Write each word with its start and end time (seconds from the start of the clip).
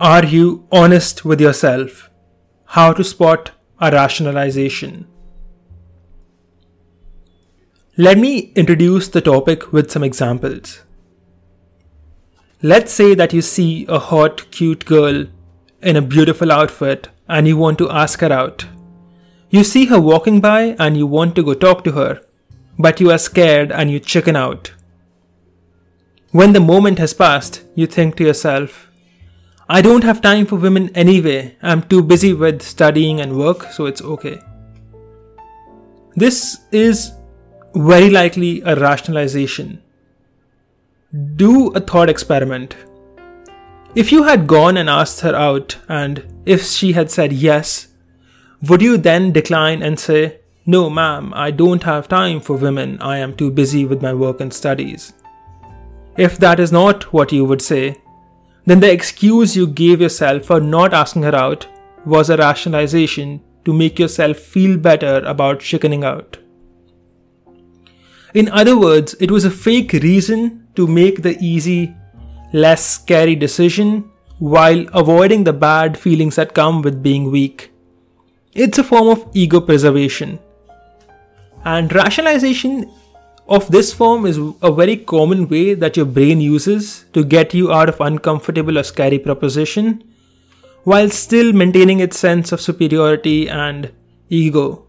Are 0.00 0.24
you 0.24 0.66
honest 0.72 1.26
with 1.26 1.42
yourself? 1.42 2.08
How 2.64 2.94
to 2.94 3.04
spot 3.04 3.50
a 3.78 3.90
rationalization. 3.90 5.06
Let 7.98 8.16
me 8.16 8.50
introduce 8.56 9.08
the 9.08 9.20
topic 9.20 9.74
with 9.74 9.90
some 9.90 10.02
examples. 10.02 10.84
Let's 12.62 12.92
say 12.92 13.14
that 13.14 13.34
you 13.34 13.42
see 13.42 13.84
a 13.90 13.98
hot, 13.98 14.50
cute 14.50 14.86
girl 14.86 15.26
in 15.82 15.96
a 15.96 16.00
beautiful 16.00 16.50
outfit 16.50 17.10
and 17.28 17.46
you 17.46 17.58
want 17.58 17.76
to 17.76 17.90
ask 17.90 18.20
her 18.20 18.32
out. 18.32 18.64
You 19.50 19.62
see 19.64 19.84
her 19.84 20.00
walking 20.00 20.40
by 20.40 20.76
and 20.78 20.96
you 20.96 21.06
want 21.06 21.34
to 21.34 21.42
go 21.42 21.52
talk 21.52 21.84
to 21.84 21.92
her, 21.92 22.22
but 22.78 23.00
you 23.00 23.10
are 23.10 23.18
scared 23.18 23.70
and 23.70 23.90
you 23.90 24.00
chicken 24.00 24.34
out. 24.34 24.72
When 26.30 26.54
the 26.54 26.60
moment 26.60 26.98
has 27.00 27.12
passed, 27.12 27.64
you 27.74 27.86
think 27.86 28.16
to 28.16 28.24
yourself, 28.24 28.89
I 29.72 29.82
don't 29.82 30.02
have 30.02 30.20
time 30.20 30.46
for 30.46 30.56
women 30.56 30.90
anyway. 30.96 31.56
I'm 31.62 31.84
too 31.84 32.02
busy 32.02 32.32
with 32.32 32.60
studying 32.60 33.20
and 33.20 33.38
work, 33.38 33.70
so 33.70 33.86
it's 33.86 34.02
okay. 34.02 34.40
This 36.16 36.62
is 36.72 37.12
very 37.76 38.10
likely 38.10 38.62
a 38.62 38.74
rationalization. 38.74 39.80
Do 41.36 41.68
a 41.68 41.80
thought 41.80 42.10
experiment. 42.10 42.74
If 43.94 44.10
you 44.10 44.24
had 44.24 44.48
gone 44.48 44.76
and 44.76 44.90
asked 44.90 45.20
her 45.20 45.36
out, 45.36 45.78
and 45.88 46.24
if 46.44 46.64
she 46.64 46.90
had 46.90 47.08
said 47.08 47.32
yes, 47.32 47.86
would 48.68 48.82
you 48.82 48.96
then 48.96 49.30
decline 49.30 49.84
and 49.84 50.00
say, 50.00 50.40
No, 50.66 50.90
ma'am, 50.90 51.32
I 51.32 51.52
don't 51.52 51.84
have 51.84 52.08
time 52.08 52.40
for 52.40 52.56
women, 52.56 53.00
I 53.00 53.18
am 53.18 53.36
too 53.36 53.52
busy 53.52 53.84
with 53.84 54.02
my 54.02 54.14
work 54.14 54.40
and 54.40 54.52
studies? 54.52 55.12
If 56.16 56.38
that 56.38 56.58
is 56.58 56.72
not 56.72 57.12
what 57.12 57.30
you 57.30 57.44
would 57.44 57.62
say, 57.62 57.99
then 58.70 58.78
the 58.78 58.92
excuse 58.92 59.56
you 59.56 59.66
gave 59.66 60.00
yourself 60.00 60.44
for 60.44 60.60
not 60.60 60.94
asking 60.94 61.24
her 61.24 61.34
out 61.34 61.66
was 62.06 62.30
a 62.30 62.36
rationalization 62.36 63.42
to 63.64 63.72
make 63.72 63.98
yourself 63.98 64.36
feel 64.36 64.76
better 64.78 65.18
about 65.26 65.58
chickening 65.58 66.04
out. 66.04 66.38
In 68.32 68.48
other 68.50 68.78
words, 68.78 69.14
it 69.18 69.28
was 69.32 69.44
a 69.44 69.50
fake 69.50 69.92
reason 69.92 70.68
to 70.76 70.86
make 70.86 71.22
the 71.22 71.36
easy, 71.40 71.92
less 72.52 72.86
scary 72.86 73.34
decision 73.34 74.08
while 74.38 74.86
avoiding 74.94 75.42
the 75.42 75.52
bad 75.52 75.98
feelings 75.98 76.36
that 76.36 76.54
come 76.54 76.80
with 76.80 77.02
being 77.02 77.28
weak. 77.28 77.72
It's 78.52 78.78
a 78.78 78.84
form 78.84 79.08
of 79.08 79.28
ego 79.34 79.60
preservation. 79.60 80.38
And 81.64 81.92
rationalization 81.92 82.88
of 83.50 83.68
this 83.72 83.92
form 83.92 84.26
is 84.26 84.38
a 84.62 84.72
very 84.72 84.96
common 84.96 85.48
way 85.48 85.74
that 85.74 85.96
your 85.96 86.06
brain 86.06 86.40
uses 86.40 87.04
to 87.12 87.24
get 87.24 87.52
you 87.52 87.72
out 87.72 87.88
of 87.88 88.00
uncomfortable 88.00 88.78
or 88.78 88.84
scary 88.84 89.18
proposition 89.18 90.04
while 90.84 91.10
still 91.10 91.52
maintaining 91.52 91.98
its 91.98 92.16
sense 92.18 92.52
of 92.52 92.60
superiority 92.60 93.48
and 93.48 93.90
ego. 94.28 94.86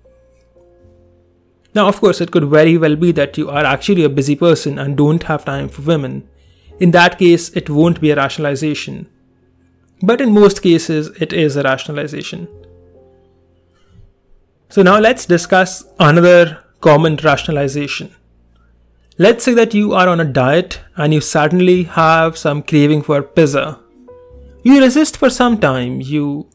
Now, 1.74 1.88
of 1.88 2.00
course, 2.00 2.22
it 2.22 2.32
could 2.32 2.46
very 2.46 2.78
well 2.78 2.96
be 2.96 3.12
that 3.14 3.38
you 3.38 3.50
are 3.50 3.66
actually 3.66 4.04
a 4.04 4.10
busy 4.10 4.36
person 4.36 4.78
and 4.78 4.96
don't 4.96 5.24
have 5.24 5.44
time 5.44 5.68
for 5.68 5.82
women. 5.82 6.28
In 6.80 6.92
that 6.92 7.18
case, 7.18 7.50
it 7.50 7.70
won't 7.70 8.00
be 8.00 8.12
a 8.12 8.16
rationalization. 8.16 9.10
But 10.04 10.22
in 10.22 10.34
most 10.34 10.62
cases, 10.62 11.08
it 11.20 11.34
is 11.34 11.56
a 11.56 11.64
rationalization. 11.64 12.48
So, 14.70 14.84
now 14.84 15.00
let's 15.00 15.26
discuss 15.26 15.84
another 16.00 16.64
common 16.80 17.16
rationalization. 17.18 18.16
Let's 19.22 19.44
say 19.44 19.54
that 19.54 19.76
you 19.76 19.94
are 19.94 20.10
on 20.10 20.20
a 20.20 20.26
diet 20.26 20.80
and 20.96 21.14
you 21.14 21.22
suddenly 21.22 21.84
have 21.84 22.40
some 22.40 22.64
craving 22.64 23.04
for 23.04 23.22
pizza. 23.22 23.80
You 24.64 24.82
resist 24.82 25.18
for 25.18 25.30
some 25.30 25.60
time, 25.60 26.02
you 26.02 26.50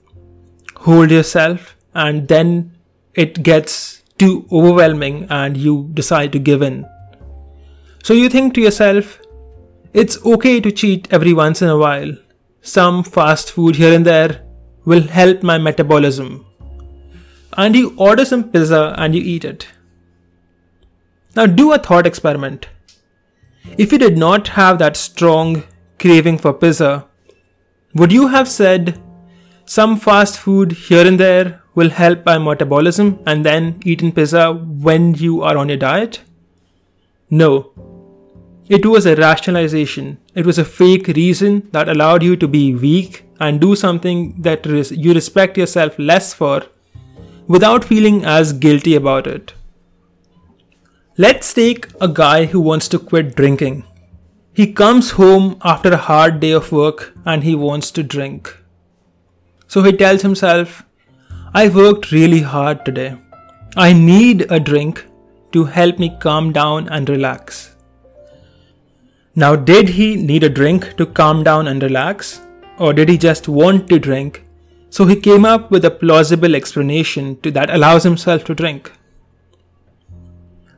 hold 0.75 1.13
yourself, 1.13 1.77
and 1.95 2.27
then 2.27 2.77
it 3.15 3.45
gets 3.45 4.03
too 4.19 4.49
overwhelming 4.51 5.29
and 5.31 5.57
you 5.57 5.91
decide 5.95 6.33
to 6.33 6.41
give 6.41 6.61
in. 6.61 6.85
So 8.03 8.15
you 8.15 8.29
think 8.29 8.55
to 8.55 8.61
yourself, 8.61 9.21
it's 9.93 10.19
okay 10.25 10.61
to 10.61 10.73
cheat 10.73 11.07
every 11.13 11.35
once 11.35 11.63
in 11.63 11.69
a 11.69 11.79
while. 11.79 12.17
Some 12.63 13.05
fast 13.05 13.53
food 13.53 13.77
here 13.77 13.95
and 13.95 14.05
there 14.05 14.45
will 14.85 15.03
help 15.03 15.45
my 15.45 15.57
metabolism. 15.57 16.45
And 17.57 17.77
you 17.77 17.95
order 17.97 18.25
some 18.25 18.51
pizza 18.51 18.93
and 18.99 19.15
you 19.15 19.23
eat 19.23 19.45
it. 19.45 19.69
Now 21.37 21.45
do 21.45 21.73
a 21.73 21.79
thought 21.79 22.07
experiment. 22.07 22.67
If 23.77 23.93
you 23.93 23.99
did 23.99 24.17
not 24.17 24.49
have 24.49 24.79
that 24.79 24.97
strong 24.97 25.65
craving 25.99 26.39
for 26.39 26.55
pizza, 26.55 27.07
would 27.95 28.11
you 28.11 28.29
have 28.29 28.49
said, 28.49 28.99
some 29.67 29.99
fast 29.99 30.39
food 30.39 30.73
here 30.73 31.07
and 31.07 31.21
there 31.21 31.61
will 31.75 31.91
help 31.91 32.25
my 32.25 32.39
metabolism 32.39 33.19
and 33.27 33.45
then 33.45 33.81
eaten 33.85 34.13
pizza 34.13 34.55
when 34.55 35.13
you 35.15 35.43
are 35.43 35.59
on 35.59 35.69
your 35.69 35.77
diet? 35.77 36.21
No. 37.29 37.73
It 38.69 38.87
was 38.87 39.05
a 39.05 39.17
rationalization. 39.17 40.19
It 40.35 40.47
was 40.47 40.59
a 40.59 40.65
fake 40.65 41.09
reason 41.09 41.69
that 41.73 41.89
allowed 41.89 42.23
you 42.23 42.37
to 42.37 42.49
be 42.49 42.75
weak 42.75 43.25
and 43.41 43.61
do 43.61 43.77
something 43.77 44.41
that 44.41 44.65
you 44.65 45.13
respect 45.13 45.59
yourself 45.59 45.99
less 45.99 46.33
for 46.33 46.63
without 47.47 47.85
feeling 47.85 48.25
as 48.25 48.53
guilty 48.55 48.95
about 48.95 49.27
it. 49.27 49.53
Let's 51.19 51.55
take 51.55 51.89
a 51.99 52.09
guy 52.09 52.45
who 52.45 52.61
wants 52.61 52.89
to 52.89 52.99
quit 52.99 53.35
drinking. 53.35 53.85
He 54.53 54.71
comes 54.71 55.13
home 55.13 55.57
after 55.63 55.91
a 55.91 55.97
hard 55.97 56.41
day 56.41 56.51
of 56.51 56.73
work 56.73 57.15
and 57.25 57.43
he 57.43 57.55
wants 57.55 57.91
to 57.93 58.03
drink. 58.03 58.55
So 59.67 59.83
he 59.83 59.93
tells 59.93 60.21
himself, 60.21 60.85
I 61.55 61.71
worked 61.71 62.13
really 62.13 62.43
hard 62.43 62.85
today. 62.85 63.17
I 63.79 63.95
need 63.95 64.53
a 64.53 64.61
drink 64.61 65.07
to 65.53 65.65
help 65.65 65.99
me 65.99 66.15
calm 66.21 66.53
down 66.53 66.87
and 66.91 67.09
relax. 67.09 67.75
Now, 69.35 69.57
did 69.57 69.89
he 69.89 70.17
need 70.17 70.45
a 70.45 70.51
drink 70.51 70.99
to 70.99 71.07
calm 71.07 71.43
down 71.43 71.67
and 71.69 71.83
relax? 71.83 72.43
Or 72.79 72.93
did 72.93 73.09
he 73.09 73.17
just 73.17 73.49
want 73.49 73.89
to 73.89 73.99
drink? 73.99 74.45
So 74.91 75.07
he 75.07 75.17
came 75.17 75.47
up 75.47 75.71
with 75.71 75.87
a 75.87 75.91
plausible 75.91 76.55
explanation 76.55 77.41
to 77.41 77.51
that 77.53 77.71
allows 77.71 78.05
himself 78.05 78.45
to 78.45 78.55
drink. 78.55 78.93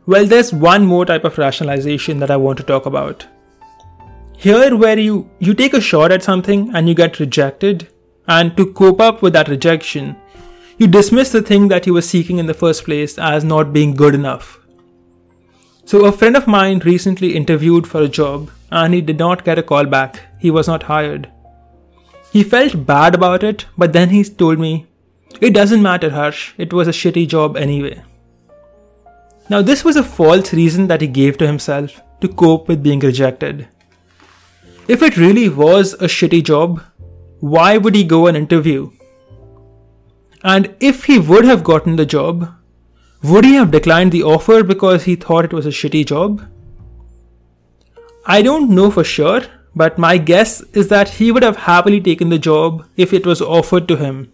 Well, 0.08 0.24
there's 0.24 0.54
one 0.54 0.86
more 0.86 1.04
type 1.04 1.24
of 1.24 1.36
rationalization 1.36 2.18
that 2.20 2.30
I 2.30 2.36
want 2.38 2.56
to 2.56 2.64
talk 2.64 2.86
about. 2.86 3.26
Here, 4.38 4.74
where 4.74 4.98
you, 4.98 5.28
you 5.38 5.52
take 5.52 5.74
a 5.74 5.82
shot 5.82 6.10
at 6.12 6.22
something 6.22 6.74
and 6.74 6.88
you 6.88 6.94
get 6.94 7.20
rejected, 7.20 7.88
and 8.26 8.56
to 8.56 8.72
cope 8.72 9.02
up 9.02 9.20
with 9.20 9.34
that 9.34 9.50
rejection, 9.50 10.16
you 10.78 10.86
dismiss 10.86 11.30
the 11.30 11.42
thing 11.42 11.68
that 11.68 11.86
you 11.86 11.92
were 11.92 12.00
seeking 12.00 12.38
in 12.38 12.46
the 12.46 12.54
first 12.54 12.86
place 12.86 13.18
as 13.18 13.44
not 13.44 13.74
being 13.74 13.92
good 13.92 14.14
enough. 14.14 14.58
So, 15.84 16.06
a 16.06 16.12
friend 16.12 16.38
of 16.38 16.46
mine 16.46 16.78
recently 16.78 17.36
interviewed 17.36 17.86
for 17.86 18.00
a 18.00 18.08
job 18.08 18.50
and 18.70 18.94
he 18.94 19.02
did 19.02 19.18
not 19.18 19.44
get 19.44 19.58
a 19.58 19.62
call 19.62 19.84
back. 19.84 20.22
He 20.38 20.50
was 20.50 20.66
not 20.66 20.84
hired. 20.84 21.30
He 22.32 22.42
felt 22.44 22.86
bad 22.86 23.14
about 23.14 23.42
it, 23.44 23.66
but 23.76 23.92
then 23.92 24.08
he 24.08 24.24
told 24.24 24.58
me, 24.58 24.86
It 25.42 25.52
doesn't 25.52 25.82
matter, 25.82 26.08
Harsh, 26.08 26.54
it 26.56 26.72
was 26.72 26.88
a 26.88 26.92
shitty 26.92 27.28
job 27.28 27.58
anyway. 27.58 28.02
Now, 29.50 29.62
this 29.62 29.82
was 29.82 29.96
a 29.96 30.02
false 30.02 30.52
reason 30.52 30.88
that 30.88 31.00
he 31.00 31.06
gave 31.06 31.38
to 31.38 31.46
himself 31.46 32.00
to 32.20 32.28
cope 32.28 32.68
with 32.68 32.82
being 32.82 33.00
rejected. 33.00 33.68
If 34.88 35.02
it 35.02 35.16
really 35.16 35.48
was 35.48 35.94
a 35.94 36.06
shitty 36.06 36.44
job, 36.44 36.82
why 37.40 37.78
would 37.78 37.94
he 37.94 38.04
go 38.04 38.26
and 38.26 38.36
interview? 38.36 38.90
And 40.44 40.74
if 40.80 41.04
he 41.04 41.18
would 41.18 41.44
have 41.44 41.64
gotten 41.64 41.96
the 41.96 42.06
job, 42.06 42.54
would 43.22 43.44
he 43.44 43.54
have 43.54 43.70
declined 43.70 44.12
the 44.12 44.22
offer 44.22 44.62
because 44.62 45.04
he 45.04 45.16
thought 45.16 45.44
it 45.44 45.52
was 45.52 45.66
a 45.66 45.70
shitty 45.70 46.06
job? 46.06 46.42
I 48.26 48.42
don't 48.42 48.70
know 48.70 48.90
for 48.90 49.02
sure, 49.02 49.42
but 49.74 49.98
my 49.98 50.18
guess 50.18 50.60
is 50.72 50.88
that 50.88 51.08
he 51.08 51.32
would 51.32 51.42
have 51.42 51.56
happily 51.56 52.00
taken 52.00 52.28
the 52.28 52.38
job 52.38 52.86
if 52.96 53.12
it 53.12 53.24
was 53.24 53.40
offered 53.40 53.88
to 53.88 53.96
him. 53.96 54.32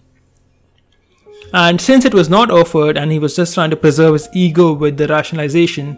And 1.55 1.81
since 1.81 2.05
it 2.05 2.13
was 2.13 2.29
not 2.29 2.51
offered 2.51 2.99
and 2.99 3.13
he 3.13 3.21
was 3.21 3.37
just 3.37 3.55
trying 3.55 3.71
to 3.71 3.77
preserve 3.77 4.15
his 4.15 4.29
ego 4.35 4.73
with 4.73 4.97
the 4.97 5.07
rationalization, 5.07 5.97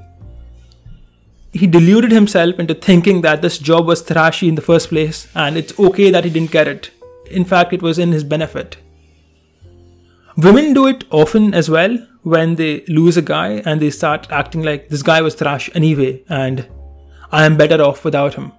he 1.51 1.67
deluded 1.67 2.13
himself 2.13 2.59
into 2.59 2.75
thinking 2.75 3.23
that 3.23 3.41
this 3.41 3.57
job 3.57 3.87
was 3.87 4.03
thrashy 4.03 4.49
in 4.49 4.55
the 4.55 4.61
first 4.61 4.91
place 4.91 5.29
and 5.35 5.57
it's 5.57 5.79
okay 5.79 6.11
that 6.11 6.25
he 6.25 6.31
didn't 6.31 6.51
get 6.51 6.69
it. 6.69 6.91
In 7.31 7.47
fact, 7.47 7.73
it 7.73 7.81
was 7.81 7.99
in 7.99 8.13
his 8.13 8.23
benefit. 8.23 8.77
Women 10.37 10.75
do 10.75 10.87
it 10.89 11.05
often 11.11 11.55
as 11.55 11.71
well 11.71 11.97
when 12.23 12.57
they 12.57 12.85
lose 12.87 13.17
a 13.17 13.23
guy 13.23 13.63
and 13.65 13.81
they 13.81 13.89
start 13.89 14.31
acting 14.31 14.63
like 14.63 14.91
this 14.91 15.03
guy 15.03 15.23
was 15.23 15.35
trash 15.35 15.71
anyway 15.75 16.23
and 16.29 16.69
I 17.33 17.47
am 17.47 17.57
better 17.57 17.83
off 17.83 18.05
without 18.05 18.35
him. 18.35 18.53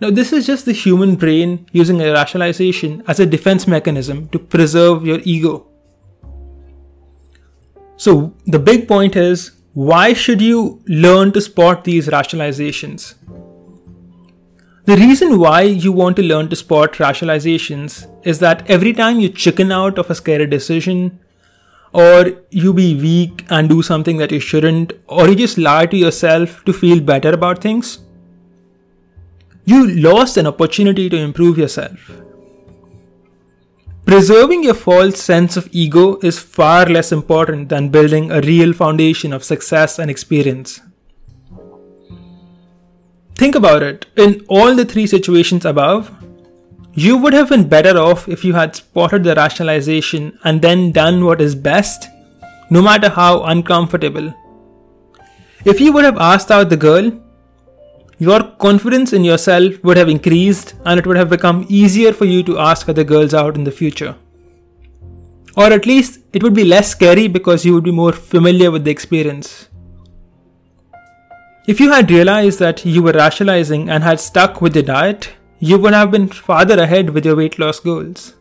Now, 0.00 0.10
this 0.10 0.32
is 0.32 0.46
just 0.46 0.64
the 0.64 0.72
human 0.72 1.16
brain 1.16 1.66
using 1.72 2.00
a 2.00 2.12
rationalization 2.12 3.02
as 3.06 3.20
a 3.20 3.26
defense 3.26 3.66
mechanism 3.66 4.28
to 4.28 4.38
preserve 4.38 5.06
your 5.06 5.20
ego. 5.24 5.66
So, 7.96 8.34
the 8.46 8.58
big 8.58 8.88
point 8.88 9.14
is 9.14 9.52
why 9.74 10.14
should 10.14 10.40
you 10.40 10.82
learn 10.86 11.32
to 11.32 11.40
spot 11.40 11.84
these 11.84 12.08
rationalizations? 12.08 13.14
The 14.86 14.96
reason 14.96 15.38
why 15.38 15.62
you 15.62 15.92
want 15.92 16.16
to 16.16 16.22
learn 16.22 16.48
to 16.48 16.56
spot 16.56 16.94
rationalizations 16.94 18.08
is 18.26 18.38
that 18.38 18.68
every 18.70 18.94
time 18.94 19.20
you 19.20 19.28
chicken 19.28 19.70
out 19.70 19.98
of 19.98 20.10
a 20.10 20.14
scary 20.14 20.46
decision, 20.46 21.20
or 21.92 22.32
you 22.50 22.72
be 22.72 22.94
weak 22.94 23.44
and 23.50 23.68
do 23.68 23.82
something 23.82 24.16
that 24.16 24.32
you 24.32 24.40
shouldn't, 24.40 24.94
or 25.06 25.28
you 25.28 25.34
just 25.34 25.58
lie 25.58 25.84
to 25.86 25.96
yourself 25.96 26.64
to 26.64 26.72
feel 26.72 27.00
better 27.00 27.30
about 27.30 27.60
things, 27.60 27.98
you 29.64 29.86
lost 29.86 30.36
an 30.36 30.46
opportunity 30.46 31.08
to 31.08 31.16
improve 31.16 31.58
yourself. 31.58 32.10
Preserving 34.06 34.64
your 34.64 34.74
false 34.74 35.22
sense 35.22 35.56
of 35.56 35.68
ego 35.70 36.18
is 36.22 36.38
far 36.38 36.86
less 36.86 37.12
important 37.12 37.68
than 37.68 37.90
building 37.90 38.32
a 38.32 38.40
real 38.40 38.72
foundation 38.72 39.32
of 39.32 39.44
success 39.44 39.98
and 39.98 40.10
experience. 40.10 40.80
Think 43.36 43.54
about 43.54 43.82
it. 43.82 44.06
In 44.16 44.44
all 44.48 44.74
the 44.74 44.84
three 44.84 45.06
situations 45.06 45.64
above, 45.64 46.10
you 46.92 47.16
would 47.16 47.32
have 47.32 47.48
been 47.48 47.68
better 47.68 47.96
off 47.96 48.28
if 48.28 48.44
you 48.44 48.52
had 48.52 48.74
spotted 48.74 49.22
the 49.22 49.34
rationalization 49.34 50.38
and 50.44 50.60
then 50.60 50.90
done 50.90 51.24
what 51.24 51.40
is 51.40 51.54
best, 51.54 52.08
no 52.68 52.82
matter 52.82 53.08
how 53.08 53.44
uncomfortable. 53.44 54.34
If 55.64 55.80
you 55.80 55.92
would 55.92 56.04
have 56.04 56.18
asked 56.18 56.50
out 56.50 56.68
the 56.68 56.76
girl, 56.76 57.12
your 58.20 58.42
confidence 58.64 59.14
in 59.14 59.24
yourself 59.24 59.82
would 59.82 59.96
have 59.96 60.10
increased 60.10 60.74
and 60.84 61.00
it 61.00 61.06
would 61.06 61.16
have 61.16 61.30
become 61.30 61.64
easier 61.70 62.12
for 62.12 62.26
you 62.26 62.42
to 62.42 62.58
ask 62.58 62.86
other 62.86 63.02
girls 63.02 63.32
out 63.32 63.54
in 63.56 63.64
the 63.64 63.72
future. 63.72 64.14
Or 65.56 65.72
at 65.72 65.86
least 65.86 66.20
it 66.34 66.42
would 66.42 66.52
be 66.52 66.64
less 66.64 66.90
scary 66.90 67.28
because 67.28 67.64
you 67.64 67.72
would 67.72 67.82
be 67.84 67.90
more 67.90 68.12
familiar 68.12 68.70
with 68.70 68.84
the 68.84 68.90
experience. 68.90 69.70
If 71.66 71.80
you 71.80 71.92
had 71.92 72.10
realized 72.10 72.58
that 72.58 72.84
you 72.84 73.02
were 73.02 73.12
rationalizing 73.12 73.88
and 73.88 74.04
had 74.04 74.20
stuck 74.20 74.60
with 74.60 74.74
the 74.74 74.82
diet, 74.82 75.30
you 75.58 75.78
would 75.78 75.94
have 75.94 76.10
been 76.10 76.28
farther 76.28 76.78
ahead 76.78 77.10
with 77.10 77.24
your 77.24 77.36
weight 77.36 77.58
loss 77.58 77.80
goals. 77.80 78.34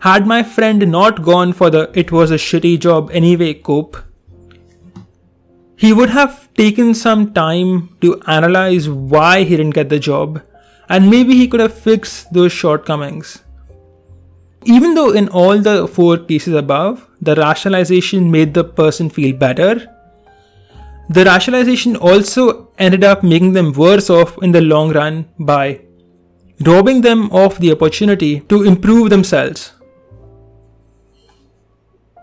Had 0.00 0.26
my 0.26 0.42
friend 0.42 0.86
not 0.90 1.22
gone 1.22 1.54
for 1.54 1.70
the 1.70 1.90
it 1.94 2.12
was 2.12 2.30
a 2.30 2.34
shitty 2.34 2.78
job 2.78 3.10
anyway 3.10 3.54
cope, 3.54 3.96
he 5.82 5.94
would 5.94 6.10
have 6.10 6.32
taken 6.54 6.94
some 6.94 7.32
time 7.32 7.96
to 8.02 8.20
analyze 8.26 8.86
why 8.86 9.44
he 9.44 9.56
didn't 9.56 9.76
get 9.76 9.88
the 9.88 9.98
job 9.98 10.42
and 10.90 11.08
maybe 11.08 11.34
he 11.34 11.46
could 11.48 11.60
have 11.60 11.72
fixed 11.72 12.30
those 12.34 12.52
shortcomings. 12.52 13.42
Even 14.66 14.92
though 14.94 15.12
in 15.12 15.30
all 15.30 15.58
the 15.58 15.88
four 15.88 16.18
cases 16.18 16.52
above, 16.52 17.08
the 17.22 17.34
rationalization 17.34 18.30
made 18.30 18.52
the 18.52 18.62
person 18.62 19.08
feel 19.08 19.34
better, 19.34 19.86
the 21.08 21.24
rationalization 21.24 21.96
also 21.96 22.68
ended 22.78 23.02
up 23.02 23.22
making 23.22 23.54
them 23.54 23.72
worse 23.72 24.10
off 24.10 24.36
in 24.42 24.52
the 24.52 24.60
long 24.60 24.92
run 24.92 25.30
by 25.38 25.80
robbing 26.66 27.00
them 27.00 27.30
of 27.32 27.58
the 27.60 27.72
opportunity 27.72 28.40
to 28.40 28.64
improve 28.64 29.08
themselves. 29.08 29.72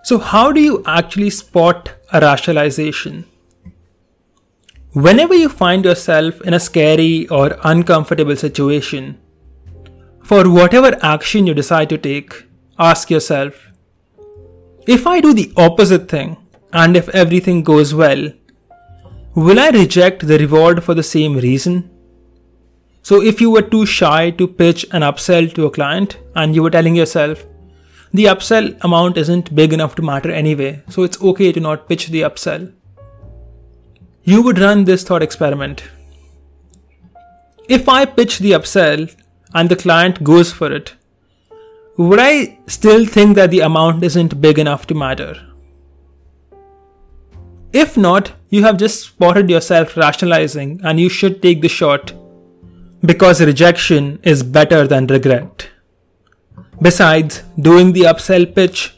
So, 0.04 0.20
how 0.20 0.52
do 0.52 0.62
you 0.62 0.84
actually 0.86 1.32
spot 1.32 1.92
a 2.14 2.22
rationalization? 2.22 3.26
Whenever 4.94 5.36
you 5.36 5.50
find 5.50 5.84
yourself 5.84 6.42
in 6.42 6.54
a 6.54 6.60
scary 6.60 7.28
or 7.28 7.58
uncomfortable 7.66 8.36
situation, 8.36 9.18
for 10.24 10.50
whatever 10.50 10.98
action 11.02 11.46
you 11.46 11.54
decide 11.54 11.90
to 11.90 11.98
take, 11.98 12.46
ask 12.80 13.10
yourself 13.10 13.68
if 14.88 15.06
I 15.06 15.20
do 15.20 15.34
the 15.34 15.52
opposite 15.58 16.08
thing 16.08 16.38
and 16.72 16.96
if 16.96 17.10
everything 17.10 17.64
goes 17.64 17.94
well, 17.94 18.32
will 19.36 19.60
I 19.60 19.70
reject 19.72 20.26
the 20.26 20.38
reward 20.38 20.82
for 20.82 20.94
the 20.94 21.04
same 21.04 21.36
reason? 21.36 21.90
So, 23.02 23.22
if 23.22 23.42
you 23.42 23.52
were 23.52 23.62
too 23.62 23.86
shy 23.86 24.32
to 24.32 24.48
pitch 24.48 24.86
an 24.92 25.02
upsell 25.02 25.54
to 25.56 25.66
a 25.66 25.72
client 25.72 26.18
and 26.36 26.56
you 26.56 26.64
were 26.64 26.70
telling 26.70 26.96
yourself, 26.96 27.46
the 28.14 28.26
upsell 28.26 28.78
amount 28.86 29.18
isn't 29.18 29.54
big 29.54 29.74
enough 29.74 29.96
to 29.96 30.02
matter 30.02 30.32
anyway, 30.32 30.82
so 30.90 31.04
it's 31.04 31.22
okay 31.22 31.52
to 31.52 31.60
not 31.60 31.90
pitch 31.90 32.08
the 32.08 32.22
upsell 32.22 32.74
you 34.30 34.42
would 34.42 34.60
run 34.60 34.84
this 34.84 35.04
thought 35.06 35.24
experiment. 35.24 35.84
If 37.70 37.88
I 37.88 38.04
pitch 38.04 38.40
the 38.40 38.52
upsell 38.52 39.16
and 39.54 39.70
the 39.70 39.78
client 39.78 40.22
goes 40.22 40.52
for 40.52 40.70
it, 40.70 40.96
would 41.96 42.20
I 42.20 42.60
still 42.68 43.06
think 43.06 43.38
that 43.38 43.52
the 43.52 43.62
amount 43.62 44.04
isn't 44.04 44.42
big 44.42 44.60
enough 44.60 44.86
to 44.88 44.96
matter? 44.96 45.34
If 47.72 47.96
not, 47.96 48.34
you 48.50 48.64
have 48.64 48.76
just 48.76 49.02
spotted 49.02 49.50
yourself 49.50 49.96
rationalizing 49.96 50.82
and 50.84 51.00
you 51.00 51.08
should 51.08 51.42
take 51.42 51.62
the 51.62 51.70
shot 51.70 52.12
because 53.06 53.40
rejection 53.40 54.20
is 54.24 54.44
better 54.44 54.86
than 54.88 55.08
regret. 55.08 55.70
Besides, 56.82 57.44
doing 57.58 57.94
the 57.94 58.04
upsell 58.12 58.54
pitch 58.54 58.94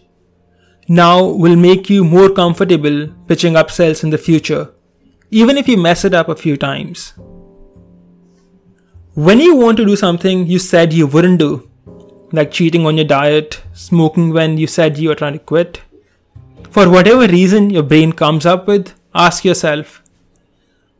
now 0.87 1.23
will 1.23 1.55
make 1.55 1.87
you 1.87 2.03
more 2.03 2.29
comfortable 2.29 3.07
pitching 3.27 3.53
upsells 3.53 4.03
in 4.03 4.09
the 4.09 4.17
future 4.17 4.73
even 5.31 5.57
if 5.57 5.67
you 5.67 5.77
mess 5.77 6.05
it 6.05 6.13
up 6.13 6.29
a 6.29 6.35
few 6.35 6.57
times. 6.57 7.13
When 9.13 9.39
you 9.39 9.55
want 9.55 9.77
to 9.77 9.85
do 9.85 9.95
something 9.95 10.47
you 10.47 10.59
said 10.59 10.93
you 10.93 11.07
wouldn't 11.07 11.39
do, 11.39 11.69
like 12.31 12.51
cheating 12.51 12.85
on 12.85 12.95
your 12.95 13.05
diet, 13.05 13.61
smoking 13.73 14.31
when 14.31 14.57
you 14.57 14.67
said 14.67 14.97
you 14.97 15.09
were 15.09 15.15
trying 15.15 15.33
to 15.33 15.39
quit, 15.39 15.81
for 16.69 16.89
whatever 16.89 17.27
reason 17.27 17.69
your 17.69 17.83
brain 17.83 18.13
comes 18.13 18.45
up 18.45 18.67
with, 18.67 18.93
ask 19.13 19.43
yourself, 19.43 20.01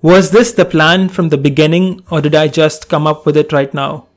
was 0.02 0.32
this 0.32 0.52
the 0.54 0.66
plan 0.66 1.10
from 1.10 1.30
the 1.30 1.38
beginning 1.38 2.02
or 2.10 2.22
did 2.22 2.36
I 2.36 2.48
just 2.48 2.90
come 2.90 3.06
up 3.06 3.26
with 3.26 3.36
it 3.38 3.52
right 3.52 3.74
now? 3.74 4.08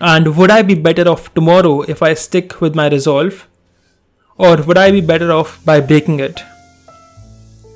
And 0.00 0.36
would 0.36 0.50
I 0.50 0.62
be 0.62 0.74
better 0.74 1.08
off 1.08 1.32
tomorrow 1.34 1.82
if 1.82 2.02
I 2.02 2.14
stick 2.14 2.60
with 2.60 2.74
my 2.74 2.88
resolve? 2.88 3.48
Or 4.36 4.56
would 4.56 4.76
I 4.76 4.90
be 4.90 5.00
better 5.00 5.30
off 5.30 5.64
by 5.64 5.80
breaking 5.80 6.18
it? 6.18 6.40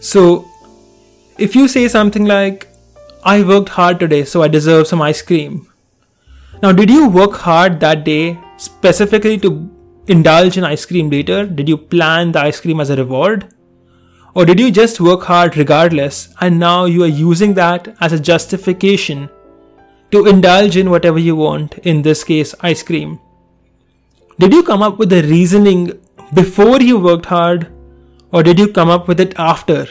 So, 0.01 0.49
if 1.39 1.55
you 1.55 1.69
say 1.69 1.87
something 1.89 2.25
like, 2.25 2.67
I 3.23 3.43
worked 3.43 3.69
hard 3.69 4.01
today, 4.01 4.25
so 4.25 4.43
I 4.43 4.49
deserve 4.49 4.87
some 4.87 5.01
ice 5.01 5.23
cream. 5.23 5.69
Now, 6.63 6.73
did 6.73 6.91
you 6.91 7.09
work 7.09 7.35
hard 7.35 7.79
that 7.81 8.05
day 8.05 8.39
specifically 8.57 9.39
to 9.39 9.71
indulge 10.09 10.59
in 10.59 10.65
ice 10.65 10.85
cream 10.85 11.11
later? 11.11 11.47
Did 11.47 11.69
you 11.69 11.77
plan 11.77 12.33
the 12.33 12.41
ice 12.41 12.61
cream 12.61 12.81
as 12.81 12.91
a 12.91 12.97
reward? 12.97 13.55
Or 14.35 14.45
did 14.45 14.59
you 14.59 14.71
just 14.71 15.01
work 15.01 15.23
hard 15.23 15.57
regardless 15.57 16.35
and 16.41 16.59
now 16.59 16.85
you 16.87 17.05
are 17.05 17.15
using 17.21 17.55
that 17.55 17.97
as 18.01 18.13
a 18.13 18.21
justification 18.21 19.29
to 20.11 20.27
indulge 20.27 20.77
in 20.77 20.91
whatever 20.91 21.19
you 21.19 21.37
want, 21.37 21.79
in 21.79 22.03
this 22.03 22.25
case, 22.25 22.55
ice 22.61 22.83
cream? 22.83 23.21
Did 24.39 24.53
you 24.53 24.63
come 24.63 24.83
up 24.83 24.99
with 24.99 25.11
the 25.11 25.23
reasoning 25.23 25.99
before 26.35 26.81
you 26.81 26.99
worked 26.99 27.27
hard 27.27 27.73
or 28.33 28.43
did 28.43 28.59
you 28.59 28.69
come 28.73 28.89
up 28.89 29.07
with 29.07 29.21
it 29.21 29.35
after? 29.39 29.87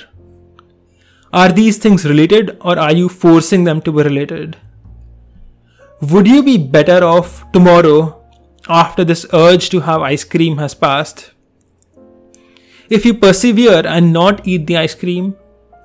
Are 1.37 1.49
these 1.51 1.77
things 1.77 2.03
related 2.03 2.57
or 2.61 2.79
are 2.79 2.93
you 2.93 3.07
forcing 3.09 3.63
them 3.63 3.79
to 3.81 3.91
be 3.91 4.01
related? 4.01 4.57
Would 6.11 6.27
you 6.27 6.41
be 6.41 6.57
better 6.57 7.03
off 7.03 7.33
tomorrow 7.51 8.23
after 8.67 9.03
this 9.03 9.23
urge 9.31 9.69
to 9.69 9.79
have 9.81 10.01
ice 10.01 10.23
cream 10.23 10.57
has 10.57 10.73
passed? 10.73 11.33
If 12.89 13.05
you 13.05 13.13
persevere 13.13 13.85
and 13.85 14.11
not 14.11 14.47
eat 14.47 14.65
the 14.65 14.77
ice 14.77 14.95
cream, 14.95 15.35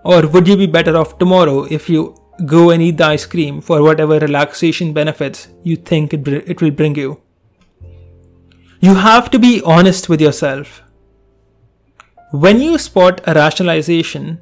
or 0.04 0.26
would 0.26 0.48
you 0.48 0.56
be 0.56 0.66
better 0.66 0.96
off 0.96 1.18
tomorrow 1.18 1.64
if 1.64 1.90
you 1.90 2.14
go 2.46 2.70
and 2.70 2.82
eat 2.82 2.96
the 2.96 3.04
ice 3.04 3.26
cream 3.26 3.60
for 3.60 3.82
whatever 3.82 4.18
relaxation 4.20 4.94
benefits 4.94 5.48
you 5.64 5.76
think 5.76 6.14
it, 6.14 6.26
it 6.28 6.62
will 6.62 6.70
bring 6.70 6.94
you? 6.94 7.20
You 8.80 8.94
have 8.94 9.30
to 9.32 9.38
be 9.38 9.60
honest 9.66 10.08
with 10.08 10.22
yourself. 10.22 10.82
When 12.30 12.58
you 12.62 12.78
spot 12.78 13.20
a 13.26 13.34
rationalization, 13.34 14.40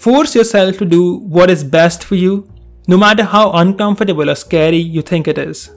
Force 0.00 0.34
yourself 0.34 0.78
to 0.78 0.86
do 0.86 1.16
what 1.18 1.50
is 1.50 1.62
best 1.62 2.04
for 2.04 2.14
you, 2.14 2.50
no 2.88 2.96
matter 2.96 3.22
how 3.22 3.50
uncomfortable 3.52 4.30
or 4.30 4.34
scary 4.34 4.78
you 4.78 5.02
think 5.02 5.28
it 5.28 5.36
is. 5.36 5.70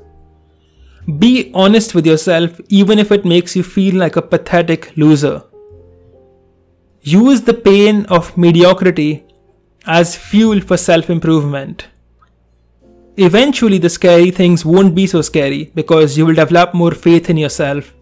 Be 1.20 1.52
honest 1.54 1.94
with 1.94 2.06
yourself, 2.06 2.58
even 2.70 3.00
if 3.00 3.12
it 3.12 3.26
makes 3.26 3.54
you 3.54 3.64
feel 3.64 3.96
like 3.96 4.16
a 4.16 4.22
pathetic 4.22 4.96
loser. 4.96 5.44
Use 7.02 7.42
the 7.42 7.54
pain 7.54 8.06
of 8.06 8.38
mediocrity 8.38 9.26
as 9.86 10.16
fuel 10.16 10.62
for 10.62 10.78
self 10.78 11.10
improvement. 11.10 11.88
Eventually, 13.18 13.78
the 13.78 13.90
scary 13.90 14.32
things 14.32 14.64
won't 14.64 14.96
be 14.96 15.06
so 15.06 15.22
scary 15.22 15.70
because 15.76 16.18
you 16.18 16.26
will 16.26 16.34
develop 16.34 16.74
more 16.74 16.94
faith 16.94 17.30
in 17.30 17.36
yourself 17.36 17.94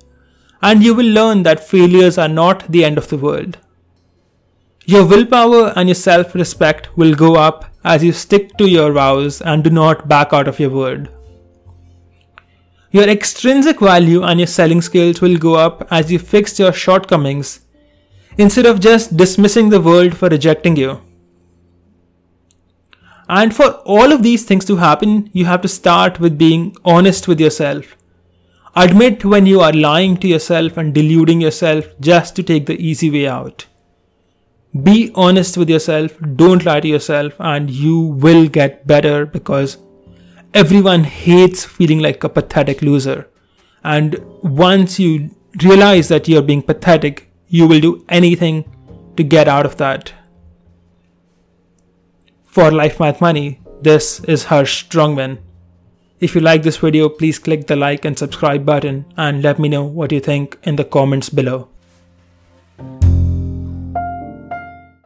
and 0.62 0.84
you 0.84 0.94
will 0.94 1.12
learn 1.20 1.42
that 1.42 1.68
failures 1.68 2.20
are 2.20 2.30
not 2.30 2.72
the 2.72 2.86
end 2.86 3.00
of 3.00 3.08
the 3.10 3.18
world. 3.18 3.58
Your 4.92 5.06
willpower 5.06 5.72
and 5.78 5.88
your 5.88 5.96
self 5.96 6.36
respect 6.36 6.90
will 6.98 7.16
go 7.16 7.36
up 7.36 7.64
as 7.86 8.04
you 8.04 8.12
stick 8.12 8.58
to 8.58 8.68
your 8.70 8.92
vows 8.92 9.42
and 9.42 9.64
do 9.64 9.70
not 9.70 10.10
back 10.10 10.34
out 10.34 10.50
of 10.50 10.60
your 10.60 10.70
word. 10.70 11.08
Your 12.92 13.08
extrinsic 13.08 13.80
value 13.80 14.22
and 14.22 14.38
your 14.38 14.48
selling 14.48 14.82
skills 14.82 15.22
will 15.22 15.38
go 15.38 15.56
up 15.56 15.88
as 15.92 16.12
you 16.12 16.20
fix 16.20 16.60
your 16.60 16.74
shortcomings 16.74 17.62
instead 18.38 18.66
of 18.66 18.82
just 18.82 19.16
dismissing 19.16 19.70
the 19.70 19.80
world 19.80 20.18
for 20.18 20.28
rejecting 20.28 20.76
you. 20.76 21.00
And 23.30 23.56
for 23.56 23.72
all 23.96 24.12
of 24.12 24.24
these 24.24 24.44
things 24.44 24.66
to 24.66 24.76
happen, 24.76 25.30
you 25.32 25.46
have 25.46 25.62
to 25.62 25.70
start 25.70 26.20
with 26.20 26.38
being 26.38 26.76
honest 26.84 27.30
with 27.30 27.40
yourself. 27.40 27.96
Admit 28.76 29.24
when 29.24 29.46
you 29.46 29.62
are 29.62 29.72
lying 29.72 30.18
to 30.18 30.28
yourself 30.28 30.76
and 30.76 30.94
deluding 30.94 31.40
yourself 31.40 31.86
just 32.02 32.36
to 32.36 32.44
take 32.44 32.66
the 32.66 32.82
easy 32.86 33.10
way 33.10 33.26
out. 33.26 33.68
Be 34.84 35.12
honest 35.16 35.58
with 35.58 35.70
yourself, 35.70 36.18
don't 36.36 36.64
lie 36.64 36.80
to 36.80 36.88
yourself, 36.88 37.34
and 37.40 37.70
you 37.70 38.00
will 38.00 38.48
get 38.48 38.88
better 38.88 39.26
because 39.26 39.78
everyone 40.54 41.04
hates 41.04 41.66
feeling 41.66 42.00
like 42.00 42.24
a 42.24 42.30
pathetic 42.30 42.82
loser. 42.82 43.30
And 43.84 44.18
once 44.44 44.98
you 44.98 45.36
realize 45.62 46.08
that 46.08 46.30
you're 46.30 46.42
being 46.42 46.62
pathetic, 46.62 47.30
you 47.48 47.68
will 47.68 47.82
do 47.82 48.06
anything 48.08 48.64
to 49.18 49.24
get 49.24 49.50
out 49.50 49.66
of 49.66 49.76
that. 49.76 50.14
For 52.46 52.72
Life 52.72 53.00
Math 53.00 53.20
Money, 53.20 53.60
this 53.82 54.22
is 54.22 54.46
Harsh 54.46 54.86
Strongman. 54.86 55.40
If 56.22 56.34
you 56.34 56.40
like 56.40 56.64
this 56.64 56.78
video, 56.78 57.10
please 57.10 57.40
click 57.40 57.68
the 57.68 57.76
like 57.76 58.06
and 58.06 58.18
subscribe 58.18 58.66
button 58.66 59.06
and 59.18 59.42
let 59.42 59.60
me 59.60 59.68
know 59.68 59.84
what 59.84 60.14
you 60.14 60.22
think 60.22 60.58
in 60.64 60.78
the 60.78 60.86
comments 60.86 61.30
below. 61.30 61.68